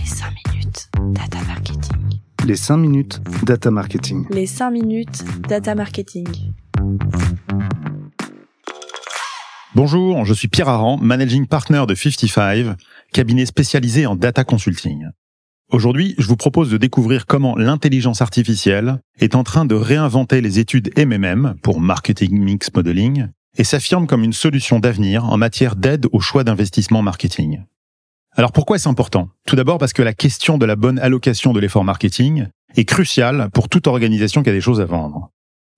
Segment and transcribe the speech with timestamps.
[0.00, 2.20] Les 5 minutes data marketing.
[2.46, 4.26] Les 5 minutes data marketing.
[4.30, 6.26] Les 5 minutes data marketing.
[9.74, 12.76] Bonjour, je suis Pierre Aran, managing partner de 55,
[13.12, 15.04] cabinet spécialisé en data consulting.
[15.70, 20.58] Aujourd'hui, je vous propose de découvrir comment l'intelligence artificielle est en train de réinventer les
[20.58, 23.26] études MMM pour Marketing Mix Modeling
[23.58, 27.64] et s'affirme comme une solution d'avenir en matière d'aide au choix d'investissement marketing.
[28.36, 29.28] Alors pourquoi est-ce important?
[29.46, 32.46] Tout d'abord parce que la question de la bonne allocation de l'effort marketing
[32.76, 35.30] est cruciale pour toute organisation qui a des choses à vendre.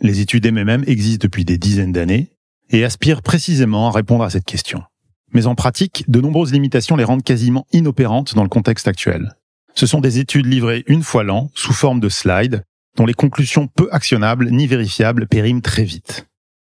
[0.00, 2.30] Les études MMM existent depuis des dizaines d'années
[2.70, 4.82] et aspirent précisément à répondre à cette question.
[5.32, 9.36] Mais en pratique, de nombreuses limitations les rendent quasiment inopérantes dans le contexte actuel.
[9.74, 12.62] Ce sont des études livrées une fois l'an, sous forme de slides,
[12.96, 16.26] dont les conclusions peu actionnables ni vérifiables périment très vite.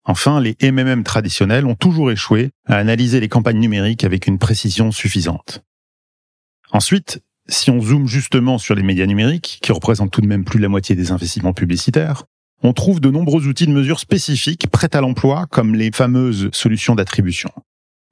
[0.09, 4.91] Enfin, les MMM traditionnels ont toujours échoué à analyser les campagnes numériques avec une précision
[4.93, 5.63] suffisante.
[6.71, 10.59] Ensuite, si on zoome justement sur les médias numériques, qui représentent tout de même plus
[10.59, 12.23] de la moitié des investissements publicitaires,
[12.63, 16.95] on trouve de nombreux outils de mesure spécifiques prêts à l'emploi, comme les fameuses solutions
[16.95, 17.51] d'attribution.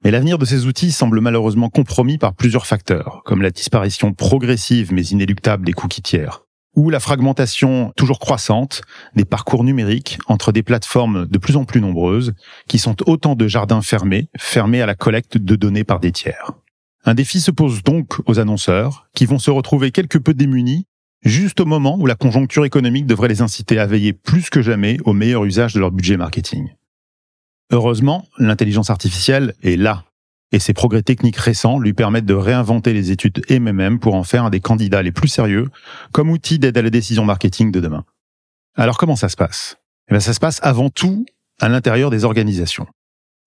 [0.04, 4.92] Mais l'avenir de ces outils semble malheureusement compromis par plusieurs facteurs, comme la disparition progressive
[4.92, 6.45] mais inéluctable des cookies tiers,
[6.76, 8.82] ou la fragmentation toujours croissante
[9.14, 12.34] des parcours numériques entre des plateformes de plus en plus nombreuses,
[12.68, 16.52] qui sont autant de jardins fermés, fermés à la collecte de données par des tiers.
[17.04, 20.86] Un défi se pose donc aux annonceurs, qui vont se retrouver quelque peu démunis,
[21.24, 24.98] juste au moment où la conjoncture économique devrait les inciter à veiller plus que jamais
[25.04, 26.68] au meilleur usage de leur budget marketing.
[27.72, 30.04] Heureusement, l'intelligence artificielle est là,
[30.52, 34.44] et ses progrès techniques récents lui permettent de réinventer les études MMM pour en faire
[34.44, 35.68] un des candidats les plus sérieux
[36.12, 38.04] comme outil d'aide à la décision marketing de demain.
[38.76, 39.76] Alors comment ça se passe?
[40.08, 41.26] Eh bien, Ça se passe avant tout
[41.60, 42.86] à l'intérieur des organisations.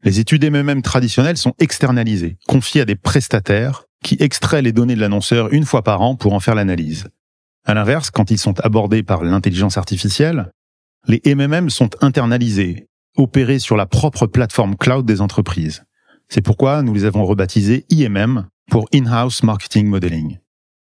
[0.04, 5.02] Les études MMM traditionnelles sont externalisées, confiées à des prestataires qui extraient les données de
[5.02, 7.10] l'annonceur une fois par an pour en faire l'analyse.
[7.66, 10.52] À l'inverse, quand ils sont abordés par l'intelligence artificielle,
[11.08, 12.88] les MMM sont internalisés,
[13.18, 15.84] opérés sur la propre plateforme cloud des entreprises.
[16.32, 20.38] C'est pourquoi nous les avons rebaptisés IMM pour In-house Marketing Modeling.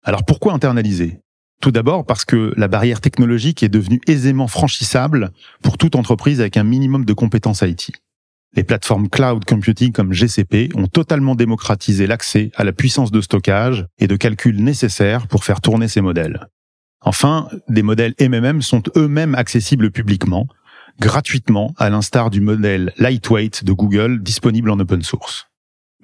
[0.04, 1.20] Alors pourquoi internaliser?
[1.62, 5.30] Tout d'abord parce que la barrière technologique est devenue aisément franchissable
[5.62, 7.92] pour toute entreprise avec un minimum de compétences IT.
[8.56, 13.86] Les plateformes cloud computing comme GCP ont totalement démocratisé l'accès à la puissance de stockage
[14.00, 16.48] et de calcul nécessaires pour faire tourner ces modèles.
[17.02, 20.48] Enfin, des modèles MMM sont eux-mêmes accessibles publiquement,
[21.00, 25.48] gratuitement, à l'instar du modèle Lightweight de Google disponible en open source.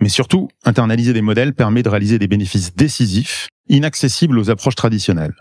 [0.01, 5.35] Mais surtout, internaliser des modèles permet de réaliser des bénéfices décisifs, inaccessibles aux approches traditionnelles.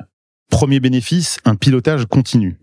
[0.50, 2.58] Premier bénéfice, un pilotage continu.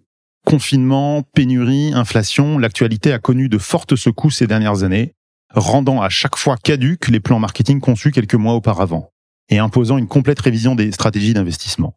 [0.46, 5.14] Confinement, pénurie, inflation, l'actualité a connu de fortes secousses ces dernières années,
[5.54, 9.12] rendant à chaque fois caduques les plans marketing conçus quelques mois auparavant,
[9.50, 11.96] et imposant une complète révision des stratégies d'investissement.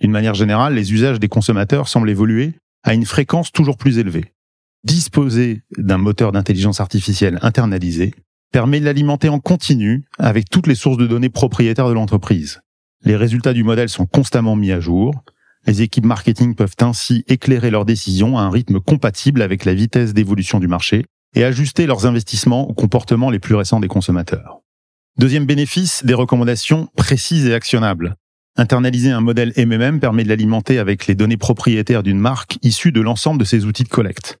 [0.00, 4.32] D'une manière générale, les usages des consommateurs semblent évoluer à une fréquence toujours plus élevée.
[4.84, 8.14] Disposer d'un moteur d'intelligence artificielle internalisé
[8.52, 12.60] permet de l'alimenter en continu avec toutes les sources de données propriétaires de l'entreprise.
[13.02, 15.24] Les résultats du modèle sont constamment mis à jour.
[15.66, 20.14] Les équipes marketing peuvent ainsi éclairer leurs décisions à un rythme compatible avec la vitesse
[20.14, 24.60] d'évolution du marché et ajuster leurs investissements aux comportements les plus récents des consommateurs.
[25.18, 28.16] Deuxième bénéfice, des recommandations précises et actionnables.
[28.56, 33.00] Internaliser un modèle MMM permet de l'alimenter avec les données propriétaires d'une marque issues de
[33.00, 34.38] l'ensemble de ses outils de collecte.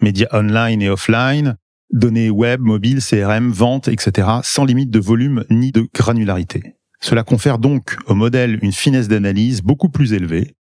[0.00, 1.56] Médias online et offline,
[1.92, 6.74] données web, mobile, CRM, vente, etc., sans limite de volume ni de granularité.
[7.00, 10.54] Cela confère donc au modèle une finesse d'analyse beaucoup plus élevée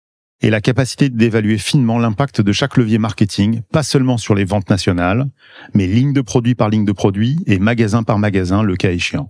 [0.43, 4.69] et la capacité d'évaluer finement l'impact de chaque levier marketing, pas seulement sur les ventes
[4.69, 5.27] nationales,
[5.73, 9.29] mais ligne de produit par ligne de produit et magasin par magasin le cas échéant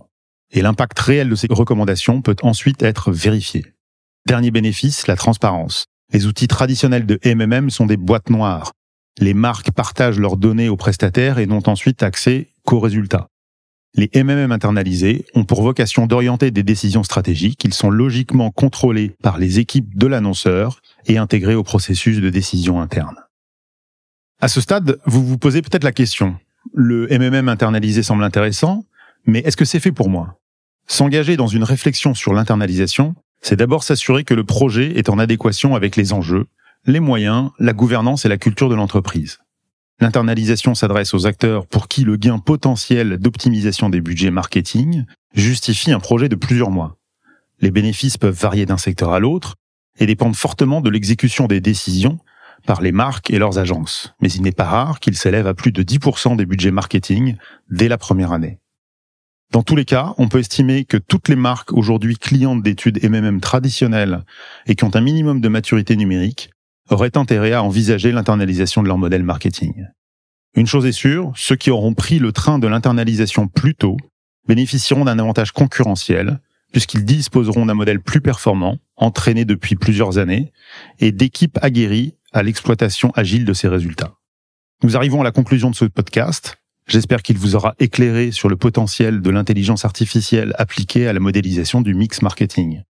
[0.51, 3.65] et l'impact réel de ces recommandations peut ensuite être vérifié.
[4.27, 5.85] Dernier bénéfice, la transparence.
[6.13, 8.71] Les outils traditionnels de MMM sont des boîtes noires.
[9.19, 13.27] Les marques partagent leurs données aux prestataires et n'ont ensuite accès qu'aux résultats.
[13.93, 17.63] Les MMM internalisés ont pour vocation d'orienter des décisions stratégiques.
[17.65, 22.79] Ils sont logiquement contrôlés par les équipes de l'annonceur et intégrés au processus de décision
[22.79, 23.17] interne.
[24.39, 26.37] À ce stade, vous vous posez peut-être la question.
[26.73, 28.85] Le MMM internalisé semble intéressant,
[29.25, 30.40] mais est-ce que c'est fait pour moi?
[30.91, 35.73] S'engager dans une réflexion sur l'internalisation, c'est d'abord s'assurer que le projet est en adéquation
[35.73, 36.47] avec les enjeux,
[36.85, 39.39] les moyens, la gouvernance et la culture de l'entreprise.
[40.01, 46.01] L'internalisation s'adresse aux acteurs pour qui le gain potentiel d'optimisation des budgets marketing justifie un
[46.01, 46.97] projet de plusieurs mois.
[47.61, 49.55] Les bénéfices peuvent varier d'un secteur à l'autre
[49.97, 52.19] et dépendent fortement de l'exécution des décisions
[52.65, 55.71] par les marques et leurs agences, mais il n'est pas rare qu'ils s'élèvent à plus
[55.71, 57.37] de 10% des budgets marketing
[57.69, 58.60] dès la première année.
[59.51, 63.41] Dans tous les cas, on peut estimer que toutes les marques aujourd'hui clientes d'études MMM
[63.41, 64.23] traditionnelles
[64.65, 66.51] et qui ont un minimum de maturité numérique
[66.89, 69.87] auraient intérêt à envisager l'internalisation de leur modèle marketing.
[70.55, 73.97] Une chose est sûre, ceux qui auront pris le train de l'internalisation plus tôt
[74.47, 76.39] bénéficieront d'un avantage concurrentiel
[76.71, 80.51] puisqu'ils disposeront d'un modèle plus performant, entraîné depuis plusieurs années,
[80.99, 84.13] et d'équipes aguerries à l'exploitation agile de ces résultats.
[84.83, 86.60] Nous arrivons à la conclusion de ce podcast.
[86.87, 91.81] J'espère qu'il vous aura éclairé sur le potentiel de l'intelligence artificielle appliquée à la modélisation
[91.81, 92.83] du mix marketing.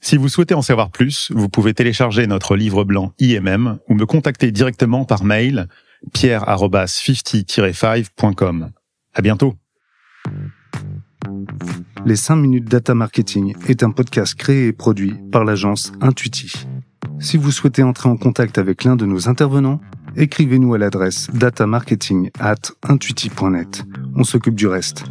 [0.00, 4.06] Si vous souhaitez en savoir plus, vous pouvez télécharger notre livre blanc IMM ou me
[4.06, 5.68] contacter directement par mail
[6.12, 8.70] pierre-50-5.com.
[9.14, 9.54] À bientôt.
[12.06, 16.52] Les 5 minutes data marketing est un podcast créé et produit par l'agence Intuiti.
[17.18, 19.80] Si vous souhaitez entrer en contact avec l'un de nos intervenants,
[20.18, 23.84] écrivez-nous à l'adresse datamarketing at intuiti.net.
[24.14, 25.04] On s'occupe du reste.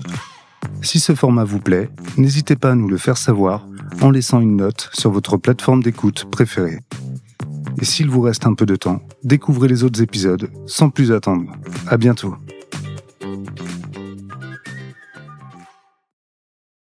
[0.82, 3.66] Si ce format vous plaît, n'hésitez pas à nous le faire savoir
[4.02, 6.80] en laissant une note sur votre plateforme d'écoute préférée.
[7.80, 11.52] Et s'il vous reste un peu de temps, découvrez les autres épisodes sans plus attendre.
[11.88, 12.36] À bientôt.